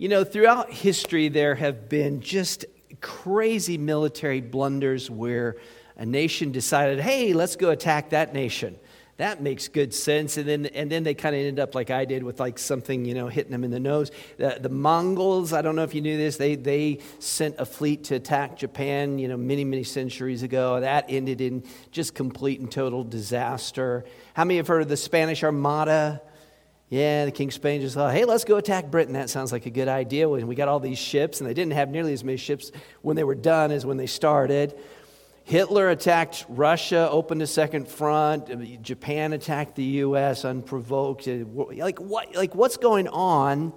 [0.00, 2.64] You know, throughout history, there have been just
[3.00, 5.56] crazy military blunders where
[5.96, 8.78] a nation decided, hey, let's go attack that nation.
[9.16, 10.36] That makes good sense.
[10.36, 13.04] And then, and then they kind of ended up like I did with like something,
[13.04, 14.12] you know, hitting them in the nose.
[14.36, 18.04] The, the Mongols, I don't know if you knew this, they, they sent a fleet
[18.04, 20.78] to attack Japan, you know, many, many centuries ago.
[20.78, 24.04] That ended in just complete and total disaster.
[24.34, 26.22] How many have heard of the Spanish Armada?
[26.90, 29.12] Yeah, the King of Spain just thought, hey, let's go attack Britain.
[29.12, 30.26] That sounds like a good idea.
[30.26, 33.14] When we got all these ships, and they didn't have nearly as many ships when
[33.14, 34.74] they were done as when they started.
[35.44, 38.82] Hitler attacked Russia, opened a second front.
[38.82, 40.44] Japan attacked the U.S.
[40.44, 41.26] unprovoked.
[41.26, 43.72] Like, what, like what's going on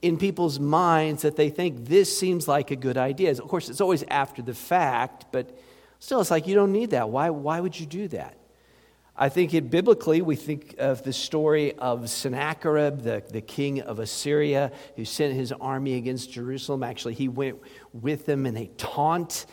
[0.00, 3.30] in people's minds that they think this seems like a good idea?
[3.30, 5.58] Of course, it's always after the fact, but
[5.98, 7.10] still, it's like you don't need that.
[7.10, 8.36] Why, why would you do that?
[9.20, 13.98] I think it, biblically, we think of the story of Sennacherib, the, the king of
[13.98, 16.84] Assyria, who sent his army against Jerusalem.
[16.84, 17.58] Actually, he went
[17.92, 19.46] with them and they taunt.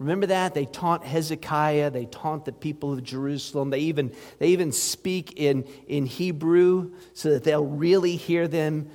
[0.00, 0.54] Remember that?
[0.54, 3.70] They taunt Hezekiah, they taunt the people of Jerusalem.
[3.70, 8.90] They even, they even speak in, in Hebrew so that they'll really hear them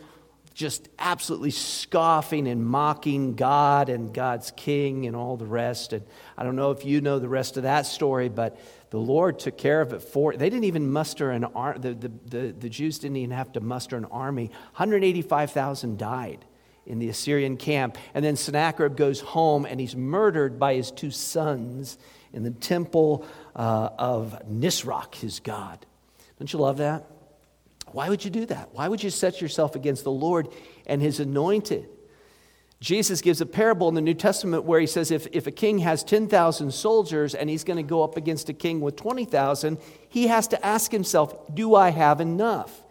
[0.54, 5.94] just absolutely scoffing and mocking God and God's king and all the rest.
[5.94, 6.04] And
[6.36, 8.60] I don't know if you know the rest of that story, but
[8.90, 12.12] the Lord took care of it for they didn't even muster an army the, the,
[12.26, 14.48] the, the Jews didn't even have to muster an army.
[14.76, 16.46] 185,000 died
[16.86, 17.98] in the Assyrian camp.
[18.14, 21.98] And then Sennacherib goes home and he's murdered by his two sons
[22.34, 25.86] in the temple uh, of Nisroch his god.
[26.40, 27.06] Don't you love that?
[27.92, 28.70] Why would you do that?
[28.74, 30.48] Why would you set yourself against the Lord
[30.86, 31.90] and his anointed
[32.80, 35.80] Jesus gives a parable in the New Testament where he says if, if a king
[35.80, 40.28] has 10,000 soldiers and he's going to go up against a king with 20,000, he
[40.28, 42.84] has to ask himself, Do I have enough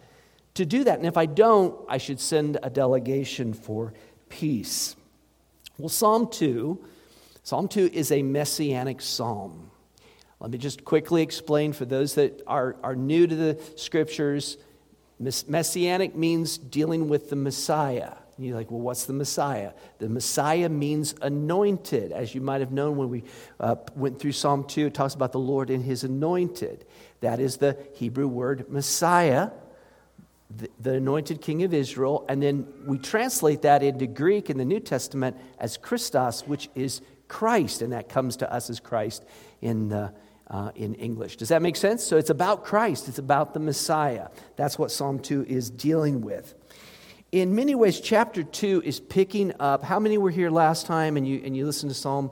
[0.54, 0.98] to do that?
[0.98, 3.94] And if I don't, I should send a delegation for
[4.28, 4.96] peace.
[5.78, 6.84] Well, Psalm 2,
[7.44, 9.70] Psalm 2 is a messianic psalm.
[10.40, 14.56] Let me just quickly explain for those that are, are new to the scriptures.
[15.20, 18.14] Messianic means dealing with the Messiah.
[18.36, 19.72] And you're like, well, what's the Messiah?
[19.98, 22.12] The Messiah means anointed.
[22.12, 23.24] As you might have known when we
[23.60, 26.84] uh, went through Psalm 2, it talks about the Lord and his anointed.
[27.20, 29.50] That is the Hebrew word Messiah,
[30.54, 32.26] the, the anointed king of Israel.
[32.28, 37.00] And then we translate that into Greek in the New Testament as Christos, which is
[37.28, 37.80] Christ.
[37.80, 39.24] And that comes to us as Christ
[39.62, 40.12] in the
[40.48, 41.36] uh, in English.
[41.36, 42.04] Does that make sense?
[42.04, 44.28] So it's about Christ, it's about the Messiah.
[44.56, 46.54] That's what Psalm 2 is dealing with
[47.32, 49.82] in many ways, chapter 2 is picking up.
[49.82, 52.30] How many were here last time and you, and you listened to Psalm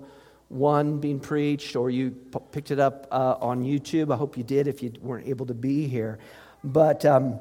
[0.48, 4.12] 1 being preached, or you p- picked it up uh, on YouTube?
[4.12, 6.18] I hope you did if you weren't able to be here.
[6.62, 7.40] But um,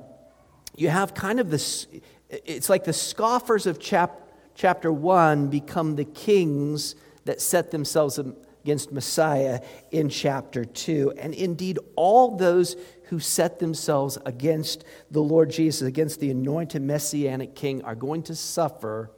[0.76, 1.88] you have kind of this,
[2.30, 4.20] it's like the scoffers of chap,
[4.56, 8.20] chapter 1 become the kings that set themselves
[8.64, 11.14] against Messiah in chapter 2.
[11.18, 12.76] And indeed, all those
[13.06, 18.36] who set themselves against the Lord Jesus, against the anointed messianic king, are going to
[18.36, 19.12] suffer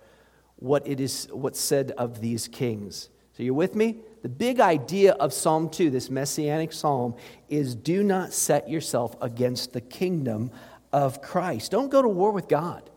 [0.58, 3.10] what it is what's said of these kings.
[3.34, 3.98] So you're with me?
[4.22, 7.16] The big idea of Psalm 2, this messianic psalm,
[7.50, 10.52] is do not set yourself against the kingdom
[10.94, 11.72] of Christ.
[11.72, 12.90] Don't go to war with God.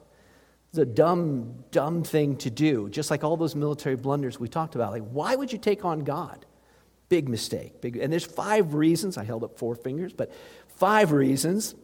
[0.70, 4.74] It's a dumb, dumb thing to do, just like all those military blunders we talked
[4.74, 4.92] about.
[4.92, 6.46] Like, why would you take on God?
[7.08, 7.80] Big mistake.
[7.80, 9.16] Big, and there's five reasons.
[9.16, 10.30] I held up four fingers, but
[10.78, 11.74] Five reasons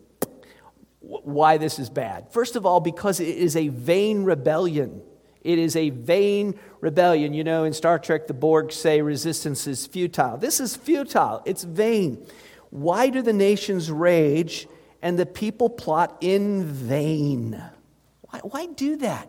[1.01, 2.33] why this is bad.
[2.33, 5.03] First of all, because it is a vain rebellion.
[5.43, 7.35] It is a vain rebellion.
[7.35, 10.37] You know, in Star Trek, the Borg say resistance is futile.
[10.37, 12.25] This is futile, it's vain.
[12.71, 14.69] Why do the nations rage
[15.03, 17.61] and the people plot in vain?
[18.31, 19.29] Why, why do that?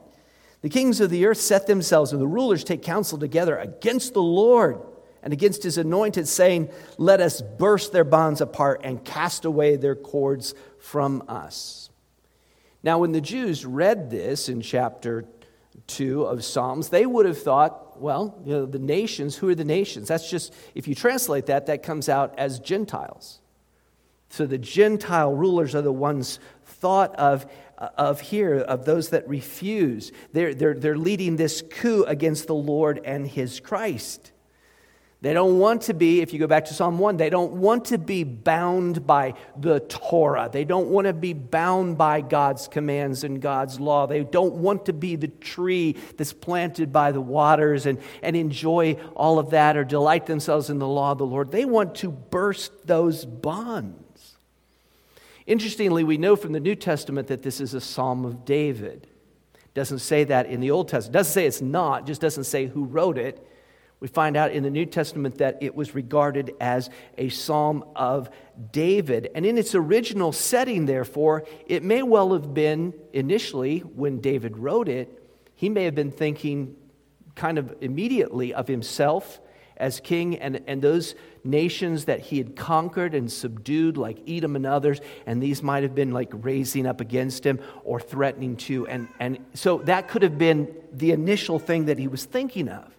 [0.62, 4.22] The kings of the earth set themselves, and the rulers take counsel together against the
[4.22, 4.80] Lord
[5.26, 9.96] and against his anointed, saying, Let us burst their bonds apart and cast away their
[9.96, 11.90] cords from us.
[12.84, 15.26] Now, when the Jews read this in chapter
[15.88, 19.66] 2 of Psalms, they would have thought, well, you know, the nations, who are the
[19.66, 20.08] nations?
[20.08, 23.40] That's just, if you translate that, that comes out as Gentiles.
[24.30, 27.48] So the Gentile rulers are the ones thought of,
[27.80, 30.12] of here, of those that refuse.
[30.34, 34.32] They're, they're, they're leading this coup against the Lord and his Christ.
[35.26, 37.86] They don't want to be, if you go back to Psalm 1, they don't want
[37.86, 40.52] to be bound by the Torah.
[40.54, 44.06] They don't want to be bound by God's commands and God's law.
[44.06, 49.00] They don't want to be the tree that's planted by the waters and, and enjoy
[49.16, 51.52] all of that or delight themselves in the law of the Lord.
[51.52, 54.38] They want to burst those bonds.
[55.48, 59.08] Interestingly, we know from the New Testament that this is a psalm of David.
[59.74, 61.14] Doesn't say that in the Old Testament.
[61.14, 63.44] Doesn't say it's not, just doesn't say who wrote it.
[64.06, 68.30] We find out in the New Testament that it was regarded as a psalm of
[68.72, 69.32] David.
[69.34, 74.90] And in its original setting, therefore, it may well have been initially when David wrote
[74.90, 76.76] it, he may have been thinking
[77.34, 79.42] kind of immediately of himself
[79.78, 84.68] as king and, and those nations that he had conquered and subdued, like Edom and
[84.68, 88.86] others, and these might have been like raising up against him or threatening to.
[88.86, 92.95] And, and so that could have been the initial thing that he was thinking of.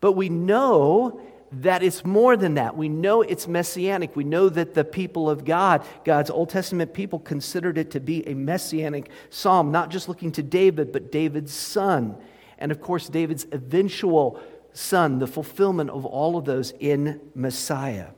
[0.00, 1.20] But we know
[1.52, 2.76] that it's more than that.
[2.76, 4.14] We know it's messianic.
[4.14, 8.26] We know that the people of God, God's Old Testament people, considered it to be
[8.28, 12.16] a messianic psalm, not just looking to David, but David's son.
[12.58, 14.40] And of course, David's eventual
[14.72, 18.08] son, the fulfillment of all of those in Messiah.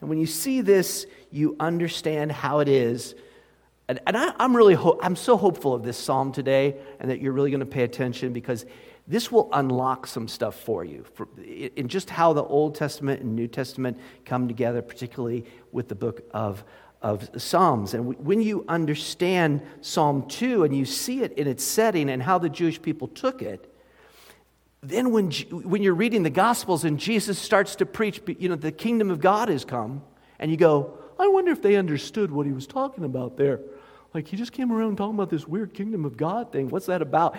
[0.00, 3.14] And when you see this, you understand how it is.
[3.88, 7.20] And, and I, am really, ho- I'm so hopeful of this psalm today and that
[7.20, 8.64] you're really going to pay attention because
[9.10, 13.34] this will unlock some stuff for you for, in just how the Old Testament and
[13.34, 16.62] New Testament come together, particularly with the book of,
[17.02, 17.92] of Psalms.
[17.92, 22.38] And when you understand Psalm 2 and you see it in its setting and how
[22.38, 23.74] the Jewish people took it,
[24.80, 28.70] then when, when you're reading the Gospels and Jesus starts to preach, you know, the
[28.70, 30.02] kingdom of God has come,
[30.38, 33.60] and you go, I wonder if they understood what he was talking about there.
[34.14, 36.68] Like, he just came around talking about this weird kingdom of God thing.
[36.68, 37.36] What's that about?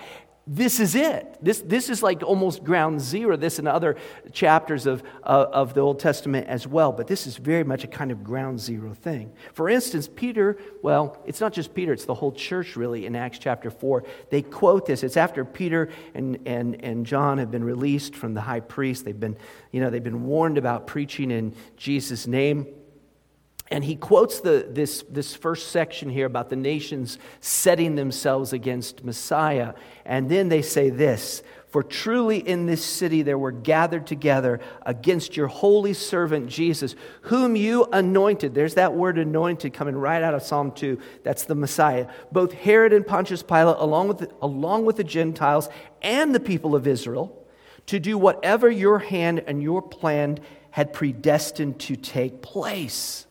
[0.47, 1.37] This is it.
[1.39, 3.95] This, this is like almost ground zero, this and other
[4.31, 8.11] chapters of, of the Old Testament as well, but this is very much a kind
[8.11, 9.31] of ground zero thing.
[9.53, 13.37] For instance, Peter, well, it's not just Peter, it's the whole church really in Acts
[13.37, 14.03] chapter 4.
[14.31, 15.03] They quote this.
[15.03, 19.05] It's after Peter and, and, and John have been released from the high priest.
[19.05, 19.37] They've been,
[19.71, 22.65] you know, they've been warned about preaching in Jesus' name.
[23.71, 29.05] And he quotes the, this, this first section here about the nations setting themselves against
[29.05, 29.73] Messiah.
[30.03, 35.37] And then they say this For truly in this city there were gathered together against
[35.37, 38.53] your holy servant Jesus, whom you anointed.
[38.53, 40.99] There's that word anointed coming right out of Psalm 2.
[41.23, 42.09] That's the Messiah.
[42.29, 45.69] Both Herod and Pontius Pilate, along with the, along with the Gentiles
[46.01, 47.47] and the people of Israel,
[47.85, 50.39] to do whatever your hand and your plan
[50.71, 53.27] had predestined to take place.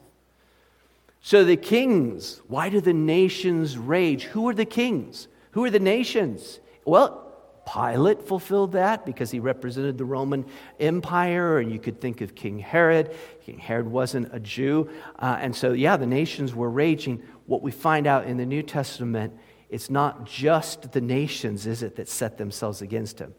[1.20, 4.24] So the kings, why do the nations rage?
[4.24, 5.28] Who are the kings?
[5.52, 6.60] Who are the nations?
[6.84, 7.26] Well,
[7.72, 10.46] Pilate fulfilled that because he represented the Roman
[10.80, 13.14] Empire, and you could think of King Herod.
[13.44, 14.88] King Herod wasn't a Jew.
[15.18, 17.22] Uh, and so, yeah, the nations were raging.
[17.46, 19.34] What we find out in the New Testament,
[19.68, 23.34] it's not just the nations, is it, that set themselves against him?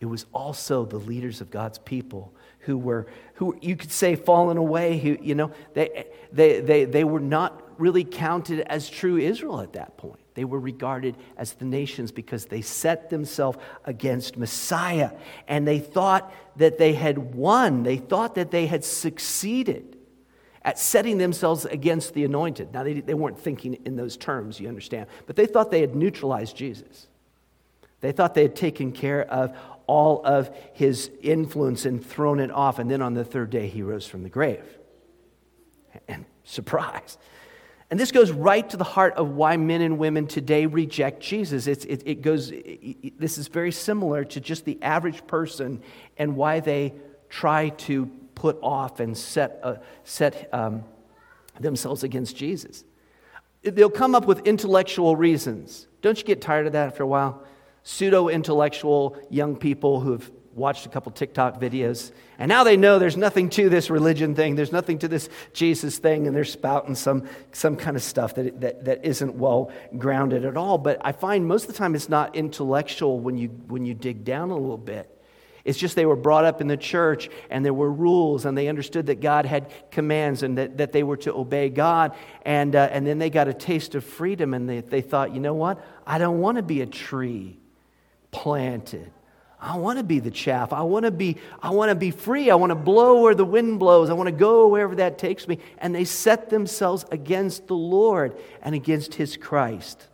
[0.00, 4.56] It was also the leaders of God's people who were, who you could say, fallen
[4.56, 4.98] away.
[4.98, 9.72] Who, you know, they, they, they, they were not really counted as true Israel at
[9.74, 10.20] that point.
[10.34, 15.10] They were regarded as the nations because they set themselves against Messiah.
[15.46, 19.98] And they thought that they had won, they thought that they had succeeded
[20.64, 22.72] at setting themselves against the anointed.
[22.72, 25.96] Now, they, they weren't thinking in those terms, you understand, but they thought they had
[25.96, 27.08] neutralized Jesus.
[28.00, 29.56] They thought they had taken care of
[29.86, 32.78] all of his influence and thrown it off.
[32.78, 34.64] And then on the third day, he rose from the grave.
[36.08, 37.18] And surprise.
[37.90, 41.66] And this goes right to the heart of why men and women today reject Jesus.
[41.66, 45.82] It, it goes, it, this is very similar to just the average person
[46.16, 46.94] and why they
[47.28, 50.84] try to put off and set, uh, set um,
[51.60, 52.84] themselves against Jesus.
[53.62, 55.86] They'll come up with intellectual reasons.
[56.00, 57.42] Don't you get tired of that after a while?
[57.82, 63.16] Pseudo intellectual young people who've watched a couple TikTok videos, and now they know there's
[63.16, 67.28] nothing to this religion thing, there's nothing to this Jesus thing, and they're spouting some,
[67.52, 70.78] some kind of stuff that, that, that isn't well grounded at all.
[70.78, 74.24] But I find most of the time it's not intellectual when you, when you dig
[74.24, 75.08] down a little bit.
[75.64, 78.66] It's just they were brought up in the church and there were rules and they
[78.66, 82.16] understood that God had commands and that, that they were to obey God.
[82.44, 85.40] And, uh, and then they got a taste of freedom and they, they thought, you
[85.40, 85.80] know what?
[86.04, 87.61] I don't want to be a tree
[88.32, 89.12] planted.
[89.60, 90.72] I want to be the chaff.
[90.72, 92.50] I want to be, I want to be free.
[92.50, 94.10] I want to blow where the wind blows.
[94.10, 95.58] I want to go wherever that takes me.
[95.78, 100.08] And they set themselves against the Lord and against his Christ.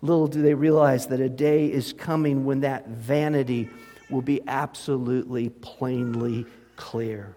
[0.00, 3.68] Little do they realize that a day is coming when that vanity
[4.10, 7.34] will be absolutely plainly clear.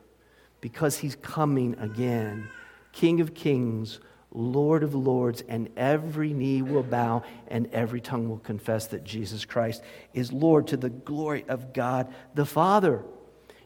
[0.62, 2.48] Because he's coming again.
[2.92, 4.00] King of kings,
[4.32, 9.44] Lord of lords, and every knee will bow and every tongue will confess that Jesus
[9.44, 9.84] Christ
[10.14, 13.04] is Lord to the glory of God the Father.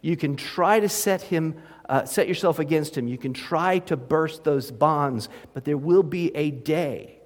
[0.02, 1.56] You can try to set him,
[1.88, 3.08] uh, set yourself against him.
[3.08, 7.20] You can try to burst those bonds, but there will be a day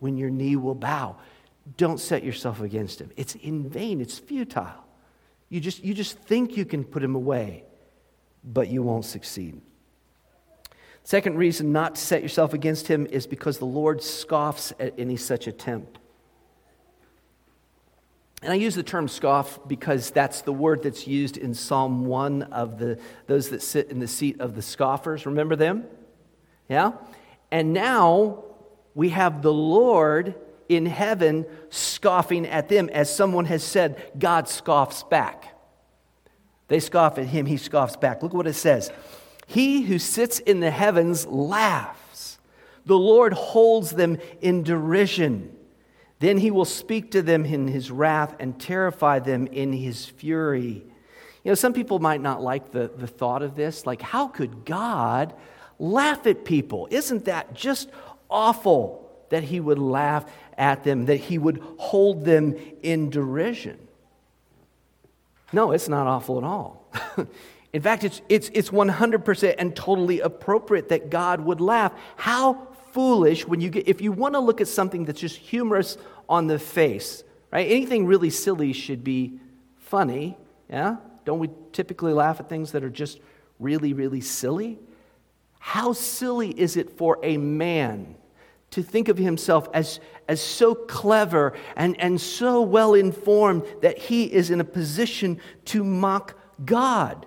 [0.00, 1.16] when your knee will bow.
[1.76, 3.10] don't set yourself against him.
[3.16, 4.84] It's in vain, it's futile.
[5.48, 7.64] You just, you just think you can put him away,
[8.42, 9.60] but you won't succeed.
[11.02, 15.16] Second reason not to set yourself against him is because the Lord scoffs at any
[15.16, 15.98] such attempt.
[18.42, 22.44] And I use the term scoff because that's the word that's used in Psalm 1
[22.44, 25.26] of the, those that sit in the seat of the scoffers.
[25.26, 25.84] Remember them?
[26.68, 26.92] Yeah?
[27.50, 28.44] And now
[28.94, 30.34] we have the Lord
[30.70, 32.88] in heaven scoffing at them.
[32.90, 35.54] As someone has said, God scoffs back.
[36.68, 38.22] They scoff at him, he scoffs back.
[38.22, 38.90] Look what it says
[39.50, 42.38] He who sits in the heavens laughs,
[42.86, 45.56] the Lord holds them in derision.
[46.20, 50.84] Then he will speak to them in his wrath and terrify them in his fury.
[51.42, 53.86] You know, some people might not like the, the thought of this.
[53.86, 55.34] Like, how could God
[55.80, 56.86] laugh at people?
[56.88, 57.90] Isn't that just
[58.30, 62.54] awful that he would laugh at them, that he would hold them
[62.84, 63.80] in derision?
[65.52, 66.88] No, it's not awful at all.
[67.72, 71.92] in fact, it's, it's, it's 100% and totally appropriate that God would laugh.
[72.16, 75.96] How foolish when you get, if you want to look at something that's just humorous
[76.28, 77.22] on the face,
[77.52, 77.70] right?
[77.70, 79.38] Anything really silly should be
[79.78, 80.36] funny,
[80.68, 80.96] yeah?
[81.24, 83.20] Don't we typically laugh at things that are just
[83.60, 84.78] really, really silly?
[85.60, 88.16] How silly is it for a man
[88.70, 94.24] to think of himself as, as so clever and, and so well informed that he
[94.24, 96.34] is in a position to mock
[96.64, 97.26] God?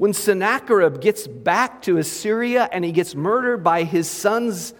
[0.00, 4.72] When Sennacherib gets back to Assyria and he gets murdered by his sons,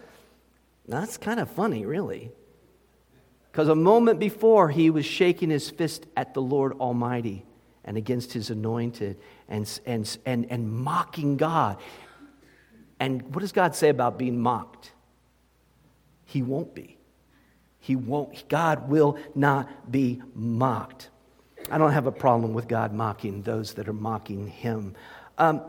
[0.88, 2.30] that's kind of funny, really.
[3.52, 7.44] Because a moment before, he was shaking his fist at the Lord Almighty
[7.84, 11.76] and against his anointed and, and, and, and mocking God.
[12.98, 14.92] And what does God say about being mocked?
[16.24, 16.96] He won't be.
[17.78, 18.48] He won't.
[18.48, 21.10] God will not be mocked.
[21.70, 24.94] I don't have a problem with God mocking those that are mocking him.
[25.38, 25.62] Um,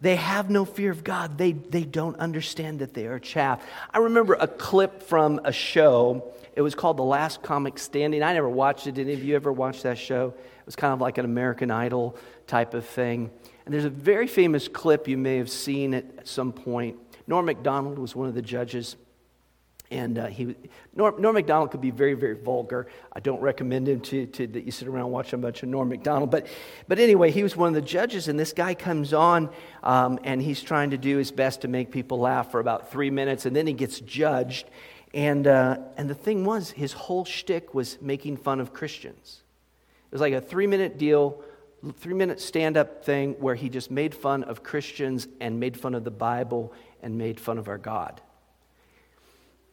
[0.00, 1.36] they have no fear of God.
[1.36, 3.62] They, they don't understand that they are chaff.
[3.92, 6.32] I remember a clip from a show.
[6.56, 8.22] It was called The Last Comic Standing.
[8.22, 8.94] I never watched it.
[8.94, 10.34] Did any of you ever watch that show?
[10.36, 12.16] It was kind of like an American Idol
[12.46, 13.30] type of thing.
[13.64, 16.96] And there's a very famous clip you may have seen at some point.
[17.26, 18.96] Norm Macdonald was one of the judges.
[19.90, 20.54] And uh, he,
[20.94, 22.86] Norm, Norm Macdonald could be very, very vulgar.
[23.12, 25.68] I don't recommend him to, to that you sit around and watch a bunch of
[25.68, 26.30] Norm Macdonald.
[26.30, 26.46] But,
[26.86, 29.50] but anyway, he was one of the judges, and this guy comes on,
[29.82, 33.10] um, and he's trying to do his best to make people laugh for about three
[33.10, 34.70] minutes, and then he gets judged.
[35.12, 39.42] And, uh, and the thing was, his whole shtick was making fun of Christians.
[40.06, 41.42] It was like a three minute deal,
[41.96, 45.96] three minute stand up thing where he just made fun of Christians and made fun
[45.96, 48.20] of the Bible and made fun of our God.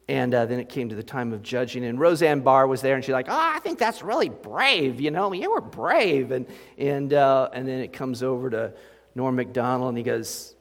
[0.09, 2.95] And uh, then it came to the time of judging, and Roseanne Barr was there,
[2.95, 5.01] and she's like, "Oh, I think that's really brave.
[5.01, 6.45] You know, you were brave." And
[6.77, 8.73] and uh, and then it comes over to
[9.15, 10.55] Norm Macdonald, and he goes,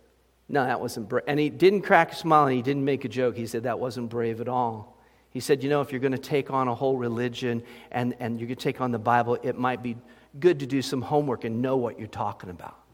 [0.48, 3.08] "No, that wasn't brave." And he didn't crack a smile, and he didn't make a
[3.08, 3.36] joke.
[3.36, 4.98] He said that wasn't brave at all.
[5.30, 7.62] He said, "You know, if you're going to take on a whole religion
[7.92, 9.96] and and you're going to take on the Bible, it might be
[10.40, 12.85] good to do some homework and know what you're talking about."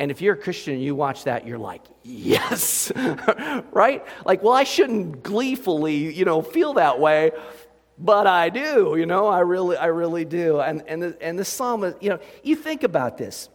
[0.00, 2.92] And if you're a Christian and you watch that, you're like, yes,
[3.72, 4.06] right?
[4.24, 7.32] Like, well, I shouldn't gleefully, you know, feel that way,
[7.98, 10.60] but I do, you know, I really, I really do.
[10.60, 13.48] And, and, the, and the psalmist, you know, you think about this.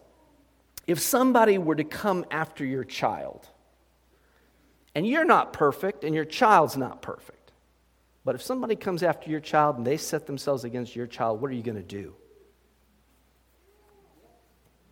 [0.85, 3.47] If somebody were to come after your child,
[4.95, 7.53] and you're not perfect, and your child's not perfect,
[8.25, 11.51] but if somebody comes after your child and they set themselves against your child, what
[11.51, 12.13] are you going to do?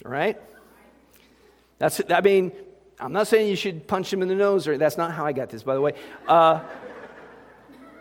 [0.05, 0.39] All right?
[1.81, 2.51] That's, I mean,
[2.99, 5.31] I'm not saying you should punch him in the nose, or that's not how I
[5.31, 5.93] got this, by the way.
[6.27, 6.59] Uh,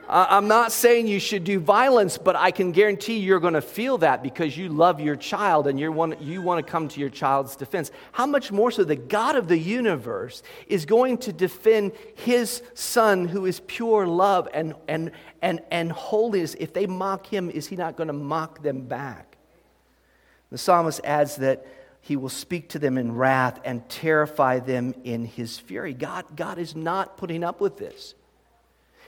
[0.06, 3.96] I'm not saying you should do violence, but I can guarantee you're going to feel
[3.99, 7.08] that because you love your child and you want, you want to come to your
[7.08, 7.90] child's defense.
[8.12, 13.28] How much more so the God of the universe is going to defend his son
[13.28, 15.10] who is pure love and, and,
[15.40, 16.54] and, and holiness.
[16.60, 19.38] If they mock him, is he not going to mock them back?
[20.50, 21.64] The psalmist adds that
[22.11, 25.95] he will speak to them in wrath and terrify them in his fury.
[25.95, 28.17] God, God is not putting up with this.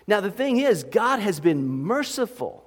[0.07, 2.65] Now, the thing is, God has been merciful.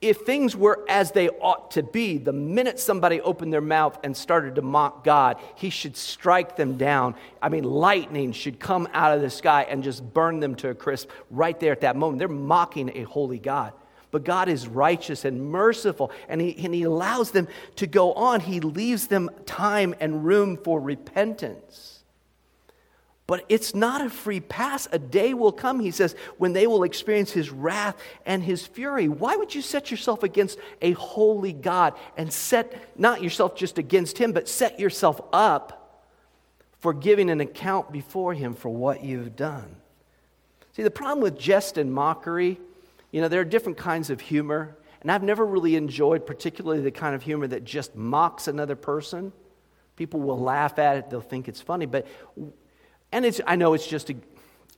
[0.00, 4.16] If things were as they ought to be, the minute somebody opened their mouth and
[4.16, 7.16] started to mock God, he should strike them down.
[7.42, 10.76] I mean, lightning should come out of the sky and just burn them to a
[10.76, 12.20] crisp right there at that moment.
[12.20, 13.72] They're mocking a holy God.
[14.16, 18.40] But God is righteous and merciful, and he, and he allows them to go on.
[18.40, 22.02] He leaves them time and room for repentance.
[23.26, 24.88] But it's not a free pass.
[24.90, 27.94] A day will come, he says, when they will experience his wrath
[28.24, 29.06] and his fury.
[29.06, 34.16] Why would you set yourself against a holy God and set not yourself just against
[34.16, 36.00] him, but set yourself up
[36.80, 39.76] for giving an account before him for what you've done?
[40.72, 42.58] See, the problem with jest and mockery,
[43.16, 46.90] you know, there are different kinds of humor, and I've never really enjoyed particularly the
[46.90, 49.32] kind of humor that just mocks another person.
[49.96, 52.06] People will laugh at it, they'll think it's funny, but
[53.12, 54.16] and it's, I know it's just, a,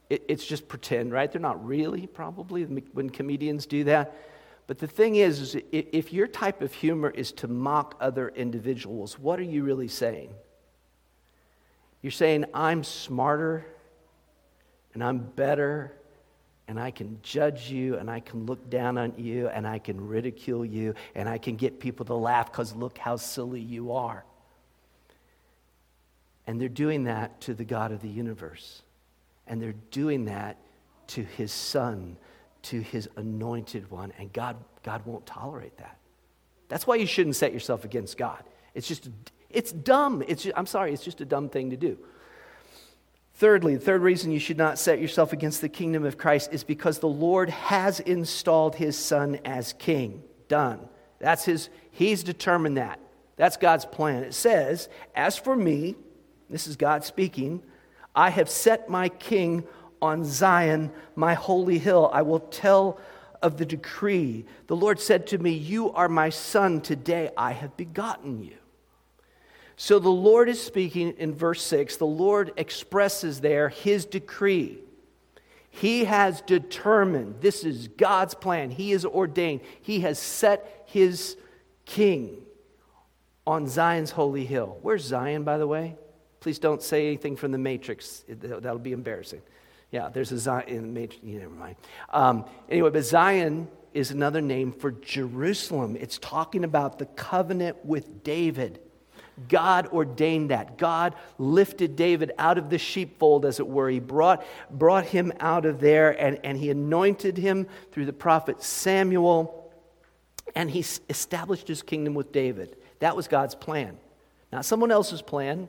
[0.09, 1.33] it, it's just pretend, right?
[1.33, 4.17] They're not really, probably, when comedians do that.
[4.69, 9.19] But the thing is, is, if your type of humor is to mock other individuals,
[9.19, 10.33] what are you really saying?
[12.03, 13.67] You're saying, I'm smarter
[14.95, 15.98] and I'm better
[16.69, 20.07] and I can judge you and I can look down on you and I can
[20.07, 24.23] ridicule you and I can get people to laugh because look how silly you are.
[26.47, 28.83] And they're doing that to the God of the universe.
[29.47, 30.59] And they're doing that
[31.09, 32.19] to his son,
[32.65, 34.13] to his anointed one.
[34.19, 35.97] And God, God won't tolerate that.
[36.69, 38.43] That's why you shouldn't set yourself against God.
[38.75, 39.09] It's just,
[39.49, 40.23] it's dumb.
[40.29, 41.99] It's, I'm sorry, it's just a dumb thing to do.
[43.39, 46.65] Thirdly, the third reason you should not set yourself against the kingdom of Christ is
[46.65, 50.25] because the Lord has installed his son as king.
[50.49, 50.81] Done.
[51.21, 52.99] That's his, he's determined that.
[53.37, 54.25] That's God's plan.
[54.25, 55.95] It says, As for me,
[56.51, 57.63] this is God speaking.
[58.13, 59.63] I have set my king
[60.03, 62.11] on Zion, my holy hill.
[62.13, 62.99] I will tell
[63.41, 64.47] of the decree.
[64.67, 66.81] The Lord said to me, You are my son.
[66.81, 68.58] Today I have begotten you.
[69.81, 71.99] So the Lord is speaking in verse 6.
[71.99, 74.81] The Lord expresses there his decree.
[75.71, 78.73] He has determined, this is God's plan.
[78.73, 81.37] He is ordained, He has set His
[81.85, 82.39] king
[83.47, 84.79] on Zion's holy hill.
[84.83, 85.97] Where's Zion, by the way?
[86.41, 88.25] Please don't say anything from the Matrix.
[88.29, 89.43] That'll be embarrassing.
[89.93, 91.23] Yeah, there's a Zion in the Matrix.
[91.23, 91.77] Yeah, never mind.
[92.11, 95.97] Um, anyway, but Zion is another name for Jerusalem.
[96.01, 98.81] It's talking about the covenant with David.
[99.49, 100.79] God ordained that.
[100.79, 103.89] God lifted David out of the sheepfold, as it were.
[103.89, 108.63] He brought, brought him out of there and, and he anointed him through the prophet
[108.63, 109.71] Samuel.
[110.55, 112.77] And he established his kingdom with David.
[113.01, 113.97] That was God's plan.
[114.53, 115.69] Not someone else's plan,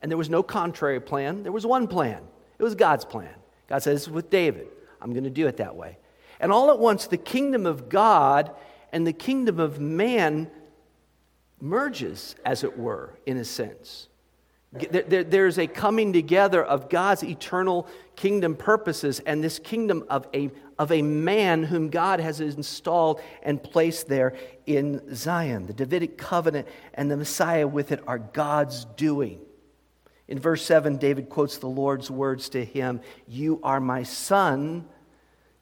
[0.00, 1.42] and there was no contrary plan.
[1.42, 2.22] There was one plan.
[2.58, 3.34] It was God's plan.
[3.68, 4.68] God says, with David,
[5.00, 5.98] I'm going to do it that way.
[6.40, 8.50] And all at once, the kingdom of God
[8.92, 10.50] and the kingdom of man
[11.60, 14.08] merges, as it were, in a sense.
[14.72, 20.92] There's a coming together of God's eternal kingdom purposes and this kingdom of a, of
[20.92, 25.66] a man whom God has installed and placed there in Zion.
[25.66, 29.40] The Davidic covenant and the Messiah with it are God's doing.
[30.28, 34.86] In verse 7, David quotes the Lord's words to him You are my son.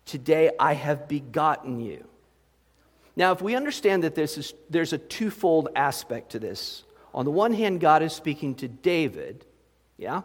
[0.04, 2.06] Today I have begotten you.
[3.18, 6.84] Now, if we understand that this is, there's a twofold aspect to this.
[7.12, 9.44] On the one hand, God is speaking to David,
[9.96, 10.22] yeah?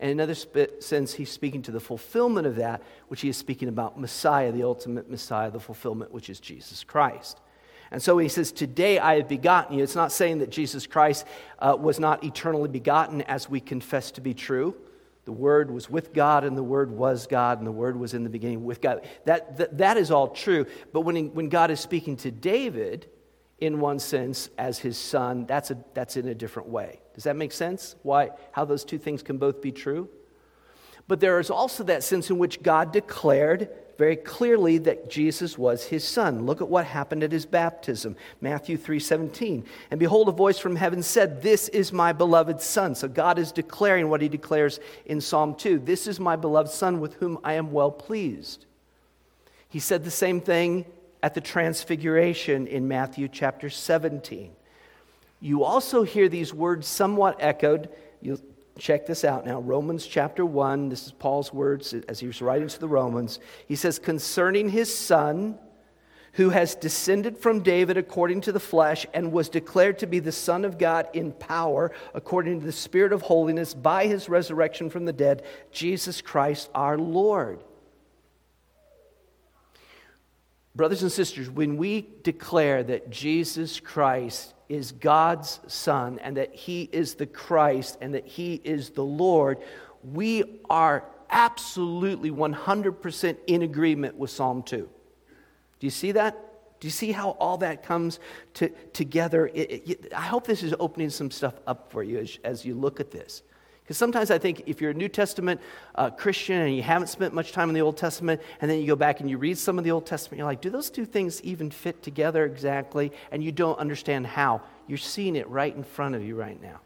[0.00, 0.34] And in another
[0.80, 4.62] sense, he's speaking to the fulfillment of that, which he is speaking about Messiah, the
[4.62, 7.40] ultimate Messiah, the fulfillment, which is Jesus Christ.
[7.90, 9.84] And so he says, Today I have begotten you.
[9.84, 11.26] It's not saying that Jesus Christ
[11.58, 14.74] uh, was not eternally begotten as we confess to be true.
[15.26, 18.24] The Word was with God, and the Word was God, and the Word was in
[18.24, 19.06] the beginning with God.
[19.26, 20.66] That, that, that is all true.
[20.92, 23.08] But when, he, when God is speaking to David,
[23.58, 27.00] in one sense, as his son, that's, a, that's in a different way.
[27.14, 27.96] Does that make sense?
[28.02, 30.08] Why, how those two things can both be true?
[31.08, 35.84] But there is also that sense in which God declared very clearly that Jesus was
[35.84, 36.46] his son.
[36.46, 38.16] Look at what happened at his baptism.
[38.40, 39.64] Matthew 3:17.
[39.90, 43.52] And behold a voice from heaven said, "This is my beloved son." So God is
[43.52, 45.78] declaring what he declares in Psalm 2.
[45.78, 48.66] This is my beloved son with whom I am well pleased.
[49.68, 50.86] He said the same thing
[51.22, 54.52] at the transfiguration in Matthew chapter 17.
[55.40, 57.88] You also hear these words somewhat echoed.
[58.20, 58.40] You'll
[58.78, 59.60] check this out now.
[59.60, 63.38] Romans chapter 1, this is Paul's words as he was writing to the Romans.
[63.66, 65.58] He says, Concerning his son,
[66.36, 70.32] who has descended from David according to the flesh and was declared to be the
[70.32, 75.06] Son of God in power according to the Spirit of holiness by his resurrection from
[75.06, 77.60] the dead, Jesus Christ our Lord.
[80.76, 86.82] Brothers and sisters, when we declare that Jesus Christ is God's Son and that He
[86.92, 89.56] is the Christ and that He is the Lord,
[90.04, 94.76] we are absolutely 100% in agreement with Psalm 2.
[94.76, 96.36] Do you see that?
[96.78, 98.20] Do you see how all that comes
[98.54, 99.46] to, together?
[99.54, 102.74] It, it, I hope this is opening some stuff up for you as, as you
[102.74, 103.42] look at this.
[103.86, 105.60] Because sometimes I think if you're a New Testament
[105.94, 108.86] uh, Christian and you haven't spent much time in the Old Testament, and then you
[108.88, 111.04] go back and you read some of the Old Testament, you're like, do those two
[111.04, 113.12] things even fit together exactly?
[113.30, 114.62] And you don't understand how.
[114.88, 116.80] You're seeing it right in front of you right now.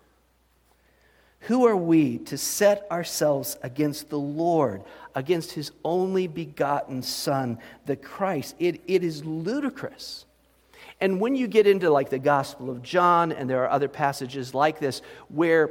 [1.44, 4.82] Who are we to set ourselves against the Lord,
[5.14, 8.56] against his only begotten Son, the Christ?
[8.58, 10.26] It, it is ludicrous.
[11.00, 14.52] And when you get into like the Gospel of John, and there are other passages
[14.52, 15.70] like this where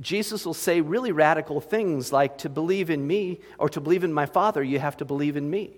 [0.00, 4.12] Jesus will say really radical things like to believe in me or to believe in
[4.12, 5.70] my Father, you have to believe in me.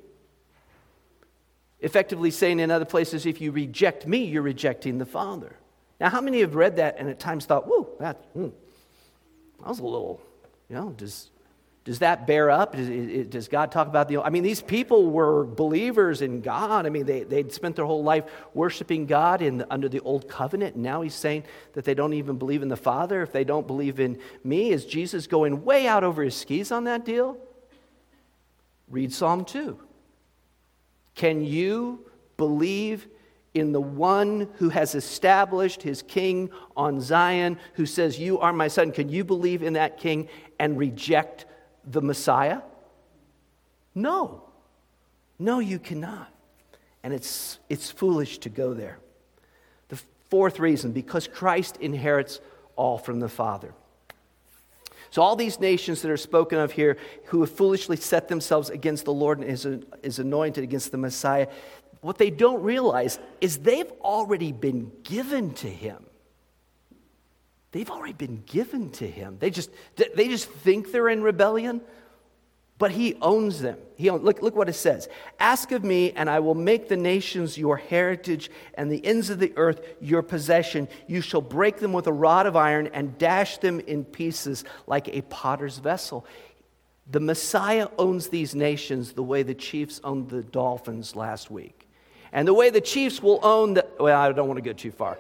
[1.81, 5.57] Effectively saying in other places, if you reject me, you're rejecting the Father.
[6.01, 8.49] Now, how many have read that and at times thought, whoa, that, hmm,
[9.61, 10.21] that was a little,
[10.69, 11.31] you know, does,
[11.85, 12.75] does that bear up?
[12.75, 14.19] Does, God talk about the.
[14.23, 16.87] I mean, these people were believers in God.
[16.87, 20.77] I mean, they, they'd spent their whole life worshiping God in, under the old covenant.
[20.77, 21.45] Now he's saying
[21.75, 23.23] that they don't even believe in the Father.
[23.23, 26.85] If they don't believe in me, is Jesus going way out over his skis on
[26.85, 27.37] that deal?
[28.89, 29.79] Read Psalm 2.
[31.15, 33.07] Can you believe
[33.53, 38.69] in the one who has established his king on Zion, who says, You are my
[38.69, 38.91] son?
[38.91, 41.45] Can you believe in that king and reject
[41.87, 42.61] the Messiah?
[43.95, 44.43] No.
[45.39, 46.33] No, you cannot.
[47.03, 48.99] And it's, it's foolish to go there.
[49.89, 52.41] The fourth reason because Christ inherits
[52.77, 53.75] all from the Father.
[55.11, 59.05] So, all these nations that are spoken of here who have foolishly set themselves against
[59.05, 59.65] the Lord and is,
[60.03, 61.47] is anointed against the Messiah,
[62.01, 66.05] what they don't realize is they've already been given to him.
[67.75, 69.37] They've already been given to him.
[69.41, 71.81] They just, they just think they're in rebellion,
[72.79, 73.79] but he owns them.
[73.97, 75.09] He look, look what it says
[75.41, 79.41] Ask of me, and I will make the nations your heritage and the ends of
[79.41, 80.87] the earth your possession.
[81.09, 85.09] You shall break them with a rod of iron and dash them in pieces like
[85.09, 86.25] a potter's vessel.
[87.11, 91.89] The Messiah owns these nations the way the Chiefs owned the Dolphins last week.
[92.31, 94.93] And the way the Chiefs will own the, well, I don't want to go too
[94.93, 95.19] far.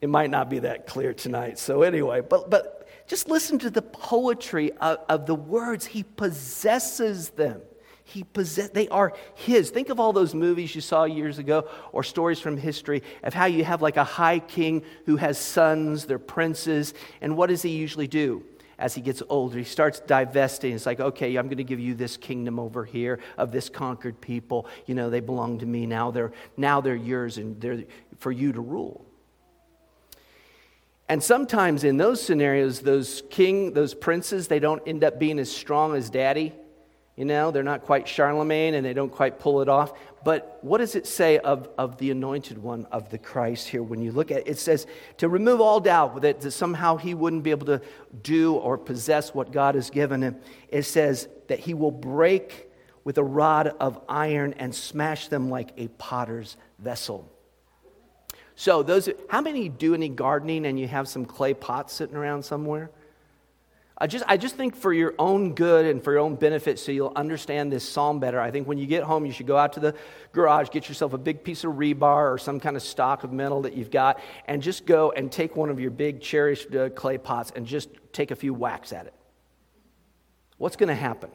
[0.00, 1.58] It might not be that clear tonight.
[1.58, 5.84] So, anyway, but, but just listen to the poetry of, of the words.
[5.84, 7.60] He possesses them.
[8.04, 9.70] He possess, they are his.
[9.70, 13.44] Think of all those movies you saw years ago or stories from history of how
[13.44, 17.70] you have like a high king who has sons, they're princes, and what does he
[17.70, 18.44] usually do?
[18.80, 20.72] As he gets older, he starts divesting.
[20.72, 24.20] It's like, okay, I'm going to give you this kingdom over here of this conquered
[24.20, 24.66] people.
[24.86, 26.10] You know, they belong to me now.
[26.10, 27.84] They're now they're yours, and they're
[28.18, 29.04] for you to rule.
[31.10, 35.50] And sometimes in those scenarios, those king, those princes, they don't end up being as
[35.50, 36.52] strong as daddy.
[37.16, 39.92] You know, they're not quite Charlemagne and they don't quite pull it off.
[40.22, 44.00] But what does it say of, of the anointed one of the Christ here when
[44.00, 44.48] you look at it?
[44.50, 47.82] It says to remove all doubt that, that somehow he wouldn't be able to
[48.22, 50.36] do or possess what God has given him.
[50.68, 52.70] It says that he will break
[53.02, 57.28] with a rod of iron and smash them like a potter's vessel.
[58.60, 62.44] So, those, how many do any gardening and you have some clay pots sitting around
[62.44, 62.90] somewhere?
[63.96, 66.92] I just, I just think for your own good and for your own benefit, so
[66.92, 69.72] you'll understand this psalm better, I think when you get home, you should go out
[69.74, 69.94] to the
[70.32, 73.62] garage, get yourself a big piece of rebar or some kind of stock of metal
[73.62, 77.16] that you've got, and just go and take one of your big cherished uh, clay
[77.16, 79.14] pots and just take a few whacks at it.
[80.58, 81.30] What's going to happen?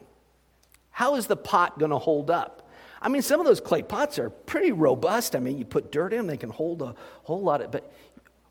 [0.90, 2.65] How is the pot going to hold up?
[3.00, 5.36] I mean, some of those clay pots are pretty robust.
[5.36, 7.92] I mean, you put dirt in them, they can hold a whole lot of, but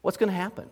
[0.01, 0.69] what's going to happen?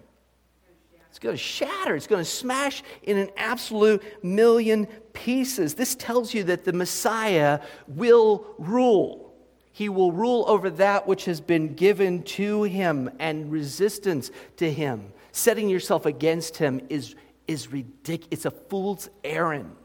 [1.13, 1.95] It's going to shatter.
[1.95, 5.75] It's going to smash in an absolute million pieces.
[5.75, 9.31] This tells you that the Messiah will rule.
[9.73, 15.13] He will rule over that which has been given to him and resistance to him.
[15.31, 17.13] Setting yourself against him is,
[17.47, 18.29] is ridiculous.
[18.31, 19.75] It's a fool's errand.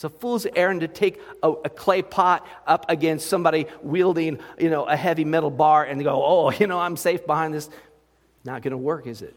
[0.00, 4.70] It's a fool's errand to take a, a, clay pot up against somebody wielding, you
[4.70, 7.68] know, a heavy metal bar and go, oh, you know, I'm safe behind this.
[8.42, 9.36] Not going to work, is it?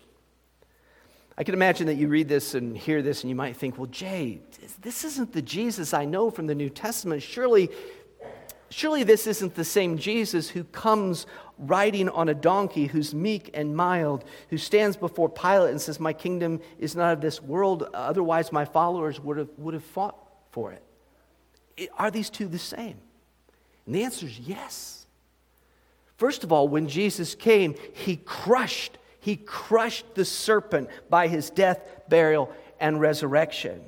[1.38, 3.88] I can imagine that you read this and hear this and you might think, well,
[3.88, 4.40] Jay,
[4.80, 7.22] this isn't the Jesus I know from the New Testament.
[7.22, 7.70] Surely,
[8.70, 11.26] surely this isn't the same Jesus who comes
[11.58, 16.14] riding on a donkey, who's meek and mild, who stands before Pilate and says, My
[16.14, 17.90] kingdom is not of this world.
[17.94, 20.23] Otherwise, my followers would have, would have fought
[20.54, 21.90] for it.
[21.98, 22.98] Are these two the same?
[23.86, 25.06] And the answer is yes.
[26.16, 31.86] First of all, when Jesus came, he crushed, he crushed the serpent by his death,
[32.08, 33.82] burial, and resurrection.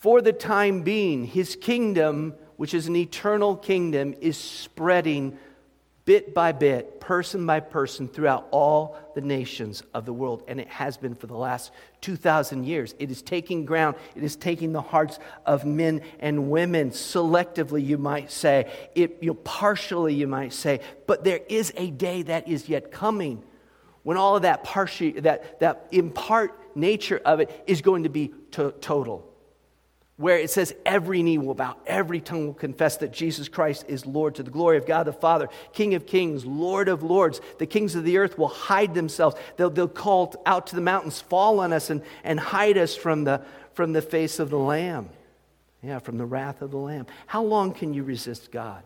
[0.00, 5.38] For the time being, his kingdom, which is an eternal kingdom, is spreading
[6.06, 10.42] bit by bit, person by person, throughout all the nations of the world.
[10.48, 12.94] And it has been for the last 2,000 years.
[12.98, 17.98] It is taking ground, it is taking the hearts of men and women, selectively, you
[17.98, 20.80] might say, it, you know, partially, you might say.
[21.06, 23.42] But there is a day that is yet coming
[24.04, 28.08] when all of that, partial, that, that in part nature of it is going to
[28.08, 29.25] be to- total
[30.16, 34.06] where it says every knee will bow, every tongue will confess that Jesus Christ is
[34.06, 37.40] Lord to the glory of God the Father, King of kings, Lord of lords.
[37.58, 39.36] The kings of the earth will hide themselves.
[39.56, 43.24] They'll, they'll call out to the mountains, fall on us, and, and hide us from
[43.24, 43.42] the,
[43.74, 45.10] from the face of the Lamb.
[45.82, 47.06] Yeah, from the wrath of the Lamb.
[47.26, 48.82] How long can you resist God?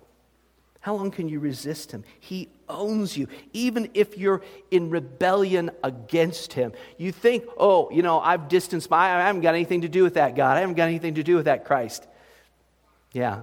[0.81, 2.05] How long can you resist him?
[2.19, 6.73] He owns you, even if you're in rebellion against him.
[6.97, 10.14] You think, oh, you know, I've distanced my, I haven't got anything to do with
[10.14, 10.57] that God.
[10.57, 12.07] I haven't got anything to do with that Christ.
[13.12, 13.43] Yeah,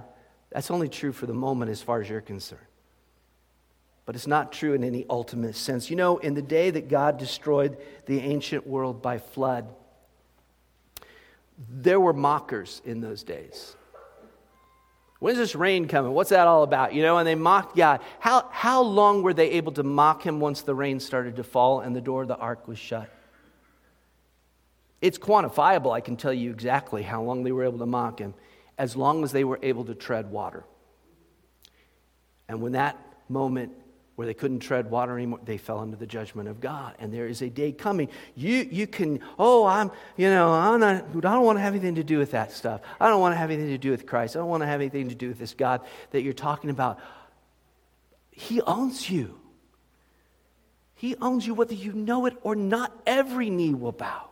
[0.50, 2.62] that's only true for the moment as far as you're concerned.
[4.04, 5.90] But it's not true in any ultimate sense.
[5.90, 9.68] You know, in the day that God destroyed the ancient world by flood,
[11.68, 13.76] there were mockers in those days.
[15.20, 16.12] When's this rain coming?
[16.12, 16.94] What's that all about?
[16.94, 18.00] You know, and they mocked God.
[18.20, 21.80] How, how long were they able to mock him once the rain started to fall
[21.80, 23.10] and the door of the ark was shut?
[25.00, 25.92] It's quantifiable.
[25.92, 28.34] I can tell you exactly how long they were able to mock him,
[28.76, 30.64] as long as they were able to tread water.
[32.48, 32.96] And when that
[33.28, 33.72] moment
[34.18, 36.96] where they couldn't tread water anymore, they fell under the judgment of God.
[36.98, 38.08] And there is a day coming.
[38.34, 41.94] You, you can, oh, I'm, you know, I'm not, I don't want to have anything
[41.94, 42.80] to do with that stuff.
[42.98, 44.34] I don't want to have anything to do with Christ.
[44.34, 46.98] I don't want to have anything to do with this God that you're talking about.
[48.32, 49.38] He owns you.
[50.96, 52.92] He owns you whether you know it or not.
[53.06, 54.30] Every knee will bow.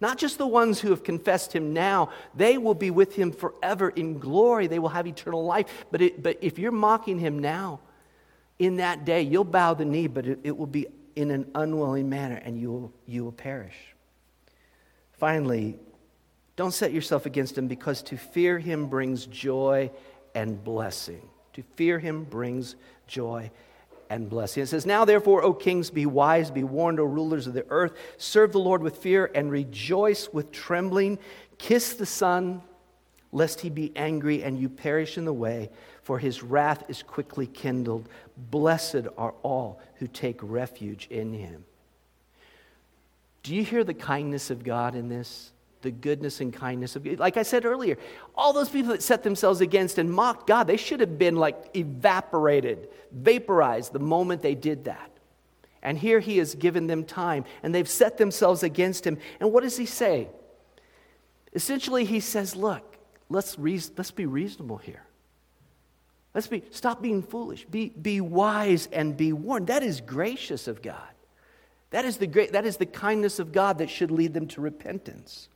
[0.00, 3.88] Not just the ones who have confessed him now, they will be with him forever
[3.88, 4.68] in glory.
[4.68, 5.86] They will have eternal life.
[5.90, 7.80] But, it, but if you're mocking him now,
[8.58, 12.08] in that day, you'll bow the knee, but it, it will be in an unwilling
[12.08, 13.74] manner and you will, you will perish.
[15.12, 15.78] Finally,
[16.56, 19.90] don't set yourself against him because to fear him brings joy
[20.34, 21.20] and blessing.
[21.54, 23.50] To fear him brings joy
[24.10, 24.62] and blessing.
[24.62, 27.92] It says, Now therefore, O kings, be wise, be warned, O rulers of the earth.
[28.16, 31.18] Serve the Lord with fear and rejoice with trembling.
[31.58, 32.62] Kiss the Son,
[33.32, 35.70] lest he be angry and you perish in the way
[36.02, 38.08] for his wrath is quickly kindled.
[38.50, 41.66] Blessed are all who take refuge in him.
[43.42, 45.52] Do you hear the kindness of God in this?
[45.82, 47.18] The goodness and kindness of God.
[47.18, 47.98] Like I said earlier,
[48.34, 51.76] all those people that set themselves against and mocked God, they should have been like
[51.76, 55.10] evaporated, vaporized the moment they did that.
[55.82, 59.18] And here he has given them time, and they've set themselves against him.
[59.40, 60.28] And what does he say?
[61.52, 62.97] Essentially, he says, Look,
[63.28, 65.02] let's, let's be reasonable here.
[66.34, 67.64] Let's be, stop being foolish.
[67.64, 69.68] Be, be wise and be warned.
[69.68, 70.96] That is gracious of God.
[71.90, 74.60] That is, the great, that is the kindness of God that should lead them to
[74.60, 75.48] repentance.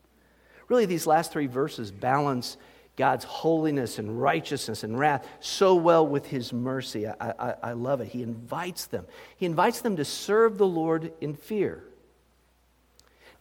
[0.68, 2.56] Really, these last three verses balance
[2.96, 7.06] God's holiness and righteousness and wrath so well with his mercy.
[7.06, 8.08] I, I, I love it.
[8.08, 9.06] He invites them.
[9.37, 11.85] He invites them to serve the Lord in fear.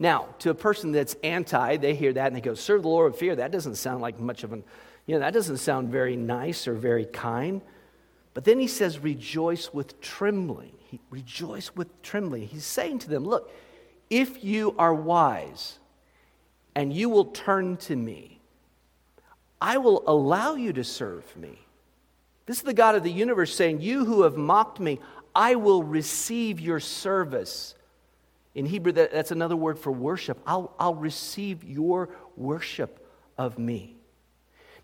[0.01, 3.13] Now, to a person that's anti, they hear that and they go, Serve the Lord
[3.13, 3.35] in fear.
[3.35, 4.63] That doesn't sound like much of an
[5.05, 7.61] you know, that doesn't sound very nice or very kind.
[8.33, 10.73] But then he says, rejoice with trembling.
[10.89, 12.47] He, rejoice with trembling.
[12.47, 13.51] He's saying to them, look,
[14.09, 15.79] if you are wise
[16.75, 18.39] and you will turn to me,
[19.59, 21.59] I will allow you to serve me.
[22.45, 24.99] This is the God of the universe saying, You who have mocked me,
[25.35, 27.75] I will receive your service.
[28.53, 30.39] In Hebrew, that's another word for worship.
[30.45, 33.95] I'll, I'll receive your worship of me.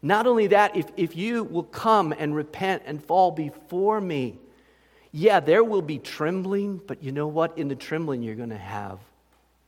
[0.02, 4.40] Not only that, if, if you will come and repent and fall before me,
[5.12, 7.58] yeah, there will be trembling, but you know what?
[7.58, 9.00] In the trembling, you're going to have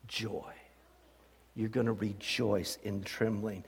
[0.08, 0.54] joy.
[1.56, 3.66] You're going to rejoice in trembling.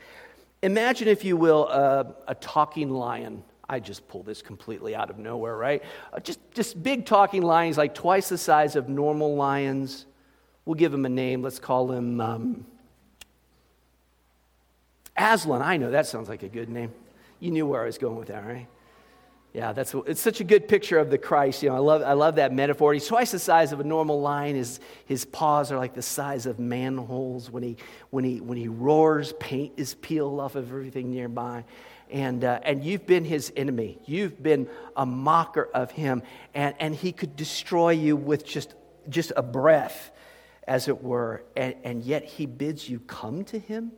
[0.62, 3.44] Imagine, if you will, uh, a talking lion.
[3.68, 5.84] I just pulled this completely out of nowhere, right?
[6.14, 10.06] Uh, just, just big talking lions, like twice the size of normal lions.
[10.66, 11.42] We'll give him a name.
[11.42, 12.66] Let's call him um,
[15.18, 16.92] Aslan, I know that sounds like a good name.
[17.40, 18.68] You knew where I was going with that, right?
[19.54, 21.62] Yeah, that's it's such a good picture of the Christ.
[21.62, 22.94] You know, I love, I love that metaphor.
[22.94, 24.56] He's twice the size of a normal lion.
[24.56, 27.52] His, his paws are like the size of manholes.
[27.52, 27.76] When he,
[28.12, 31.66] when he, when he roars, paint is peeled off of everything nearby.
[32.10, 34.00] And, uh, and you've been his enemy.
[34.06, 36.24] You've been a mocker of him.
[36.54, 38.74] And, and he could destroy you with just,
[39.10, 40.12] just a breath,
[40.68, 41.44] as it were.
[41.56, 43.92] And, and yet he bids you come to him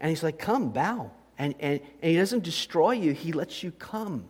[0.00, 1.10] and he's like, Come, bow.
[1.38, 4.28] And, and, and he doesn't destroy you, he lets you come.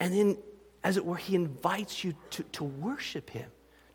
[0.00, 0.36] And then
[0.82, 3.48] as it were, he invites you to, to worship him,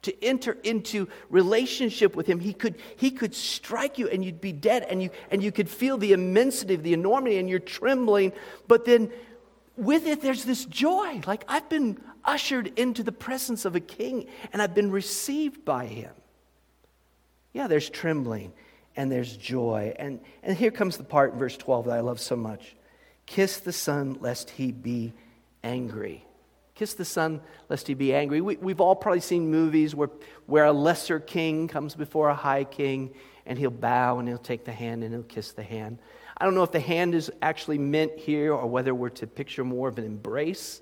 [0.03, 2.39] to enter into relationship with him.
[2.39, 5.69] He could, he could strike you and you'd be dead and you, and you could
[5.69, 8.31] feel the immensity of the enormity and you're trembling.
[8.67, 9.11] But then
[9.75, 11.21] with it, there's this joy.
[11.27, 15.87] Like I've been ushered into the presence of a king and I've been received by
[15.87, 16.11] him.
[17.57, 18.53] Yeah, there's trembling
[18.95, 19.91] and there's joy.
[19.97, 22.75] And, and here comes the part in verse 12 that I love so much
[23.25, 25.11] Kiss the Son, lest he be
[25.63, 26.23] angry.
[26.75, 28.41] Kiss the Son, lest he be angry.
[28.41, 30.11] We, we've all probably seen movies where,
[30.45, 33.15] where a lesser king comes before a high king
[33.47, 35.97] and he'll bow and he'll take the hand and he'll kiss the hand.
[36.37, 39.63] I don't know if the hand is actually meant here or whether we're to picture
[39.63, 40.79] more of an embrace.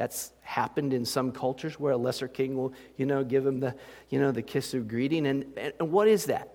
[0.00, 3.74] That's happened in some cultures where a lesser king will, you know, give him the,
[4.08, 5.26] you know, the kiss of greeting.
[5.26, 6.54] And, and what is that?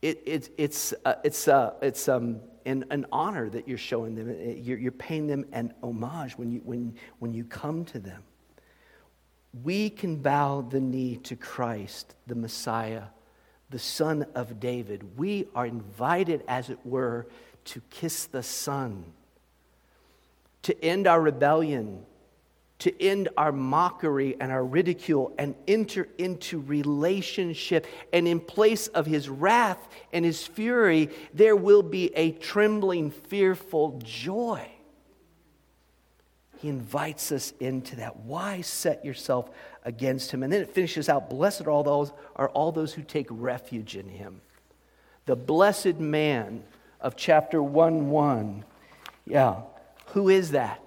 [0.00, 4.34] It, it, it's, uh, it's, uh, it's um, an, an honor that you're showing them.
[4.56, 8.22] You're, you're paying them an homage when you, when, when you come to them.
[9.62, 13.02] We can bow the knee to Christ, the Messiah,
[13.68, 15.18] the Son of David.
[15.18, 17.26] We are invited, as it were,
[17.66, 19.04] to kiss the Son,
[20.62, 22.04] to end our rebellion,
[22.80, 27.86] to end our mockery and our ridicule and enter into relationship.
[28.12, 34.00] And in place of his wrath and his fury, there will be a trembling, fearful
[34.04, 34.68] joy.
[36.58, 38.18] He invites us into that.
[38.18, 39.50] Why set yourself
[39.84, 40.44] against him?
[40.44, 43.96] And then it finishes out Blessed are all those, are all those who take refuge
[43.96, 44.40] in him.
[45.26, 46.62] The blessed man
[47.00, 48.64] of chapter 1 1.
[49.26, 49.62] Yeah.
[50.12, 50.82] Who is that?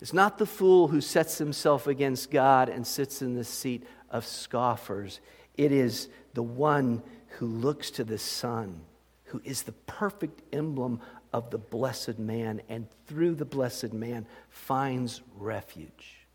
[0.00, 4.26] It's not the fool who sets himself against God and sits in the seat of
[4.26, 5.20] scoffers.
[5.56, 7.02] It is the one
[7.38, 8.82] who looks to the Son,
[9.24, 11.00] who is the perfect emblem
[11.32, 16.26] of the blessed man, and through the blessed man finds refuge.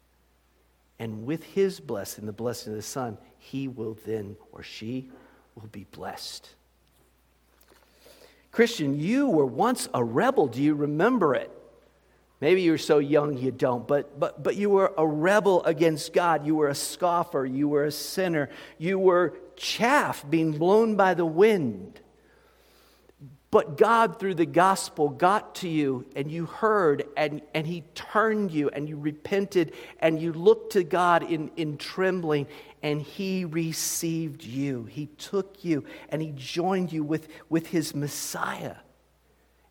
[0.97, 5.11] And with his blessing, the blessing of the Son, he will then, or she,
[5.53, 6.49] will be blessed.
[8.51, 10.47] Christian, you were once a rebel.
[10.47, 11.51] Do you remember it?
[12.41, 16.45] Maybe you're so young you don't, but, but, but you were a rebel against God.
[16.45, 17.45] You were a scoffer.
[17.45, 18.49] You were a sinner.
[18.77, 21.99] You were chaff being blown by the wind.
[23.51, 28.51] But God, through the gospel, got to you and you heard and, and He turned
[28.51, 32.47] you and you repented and you looked to God in, in trembling
[32.83, 34.85] and He received you.
[34.85, 38.75] He took you and He joined you with, with His Messiah.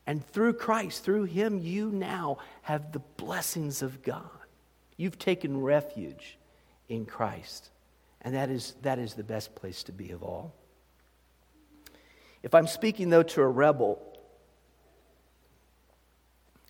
[0.08, 4.30] And through Christ, through Him, you now have the blessings of God.
[4.96, 6.38] You've taken refuge
[6.88, 7.68] in Christ.
[8.22, 10.54] And that is, that is the best place to be of all.
[12.42, 14.00] If I'm speaking, though, to a rebel,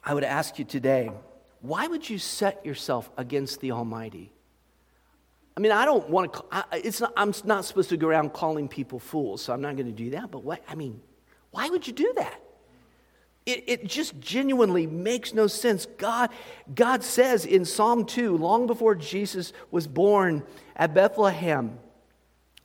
[0.03, 1.13] I would ask you today
[1.61, 4.33] why would you set yourself against the Almighty?
[5.57, 8.33] I mean, I don't want to, I, it's not, I'm not supposed to go around
[8.33, 10.33] calling people fools, so I'm not going to do that.
[10.33, 11.01] But what, I mean,
[11.53, 12.43] why would you do that?
[13.49, 15.87] It, it just genuinely makes no sense.
[15.97, 16.29] God,
[16.75, 20.43] God says in Psalm 2, long before Jesus was born
[20.77, 21.79] at Bethlehem,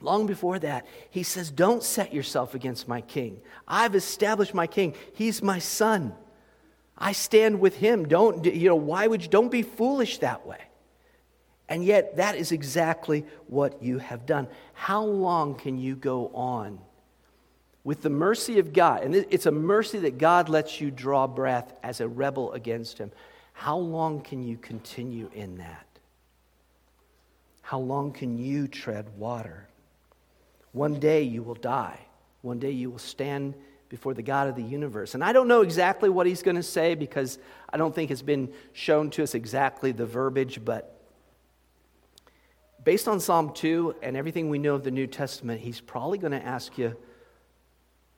[0.02, 3.39] long before that, he says, Don't set yourself against my king.
[3.65, 4.93] I've established my king.
[5.13, 6.13] He's my son.
[6.98, 8.06] I stand with him.
[8.06, 10.60] Don't, you know, why would you, don't be foolish that way.
[11.69, 14.50] And yet, that is exactly what you have done.
[14.74, 16.80] How long can you go on?
[17.84, 21.74] With the mercy of God, and it's a mercy that God lets you draw breath
[21.84, 23.12] as a rebel against Him,
[23.54, 25.86] how long can you continue in that?
[27.62, 29.67] How long can you tread water?
[30.72, 32.00] One day you will die.
[32.41, 33.54] One day you will stand
[33.89, 35.13] before the God of the universe.
[35.13, 37.38] And I don't know exactly what he's going to say because
[37.69, 41.00] I don't think it's been shown to us exactly the verbiage, but
[42.84, 46.32] based on Psalm 2 and everything we know of the New Testament, he's probably going
[46.32, 46.98] to ask you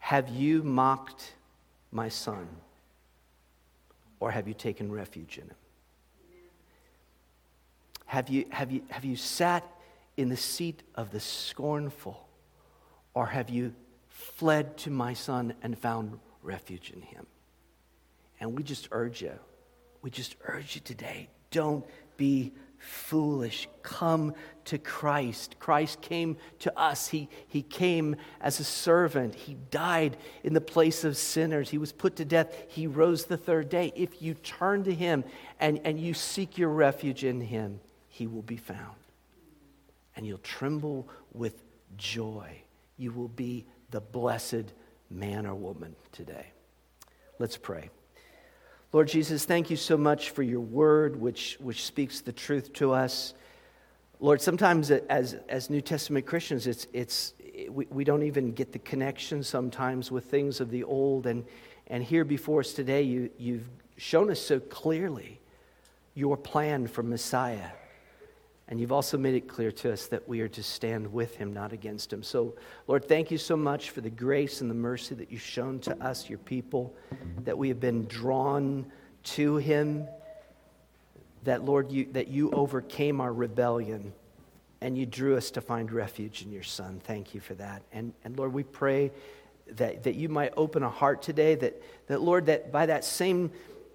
[0.06, 1.34] have you mocked
[1.92, 2.48] my son?
[4.20, 5.56] Or have you taken refuge in him?
[8.06, 9.64] Have you, have, you, have you sat
[10.16, 12.28] in the seat of the scornful?
[13.16, 13.74] Or have you
[14.08, 17.26] fled to my son and found refuge in him?
[18.40, 19.40] And we just urge you,
[20.04, 21.86] we just urge you today don't
[22.18, 23.68] be foolish.
[23.84, 24.34] Come
[24.66, 25.56] to Christ.
[25.60, 27.08] Christ came to us.
[27.08, 29.36] He, he came as a servant.
[29.36, 31.70] He died in the place of sinners.
[31.70, 32.56] He was put to death.
[32.68, 33.92] He rose the third day.
[33.96, 35.24] If you turn to Him
[35.60, 38.96] and, and you seek your refuge in Him, He will be found.
[40.16, 41.62] And you'll tremble with
[41.98, 42.62] joy.
[42.98, 44.74] You will be the blessed
[45.10, 46.48] man or woman today.
[47.38, 47.90] Let's pray.
[48.96, 52.94] Lord Jesus, thank you so much for your word, which, which speaks the truth to
[52.94, 53.34] us.
[54.22, 57.34] Lord, sometimes as, as New Testament Christians, it's, it's,
[57.70, 61.28] we, we don't even get the connection sometimes with things of the old.
[61.28, 61.44] And,
[61.88, 63.68] and here before us today, you, you've
[63.98, 65.42] shown us so clearly
[66.14, 67.72] your plan for Messiah.
[68.68, 71.54] And you've also made it clear to us that we are to stand with him,
[71.54, 72.24] not against him.
[72.24, 72.56] So,
[72.88, 76.04] Lord, thank you so much for the grace and the mercy that you've shown to
[76.04, 76.96] us, your people,
[77.44, 78.86] that we have been drawn
[79.24, 80.08] to him,
[81.44, 84.14] that, Lord, you, that you overcame our rebellion
[84.82, 87.00] and you drew us to find refuge in your Son.
[87.04, 87.84] Thank you for that.
[87.92, 89.12] And, and Lord, we pray
[89.74, 93.52] that, that you might open a heart today, that, that, Lord, that by that same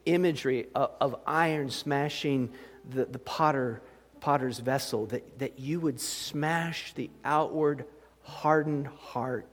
[0.06, 2.50] imagery of, of iron smashing
[2.88, 3.82] the, the potter
[4.20, 7.84] potter's vessel, that, that you would smash the outward
[8.22, 9.48] hardened heart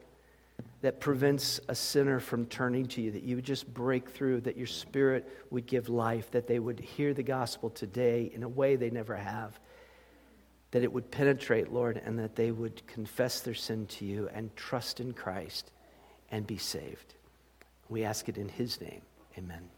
[0.82, 4.58] that prevents a sinner from turning to you, that you would just break through, that
[4.58, 8.76] your spirit would give life, that they would hear the gospel today in a way
[8.76, 9.60] they never have,
[10.72, 14.56] that it would penetrate, Lord, and that they would confess their sin to you and
[14.56, 15.72] trust in Christ
[16.30, 17.16] and be saved.
[17.90, 19.02] We ask it in his name.
[19.38, 19.77] Amen.